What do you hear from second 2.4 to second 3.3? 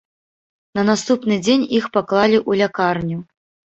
ў лякарню.